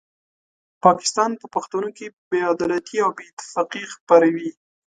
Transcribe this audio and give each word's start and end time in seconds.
پاکستان 0.83 1.31
په 1.41 1.45
پښتنو 1.55 1.89
کې 1.97 2.05
بې 2.29 2.39
عدالتي 2.53 2.97
او 3.05 3.11
بې 3.17 3.23
اتفاقي 3.31 3.83
خپروي. 3.93 4.49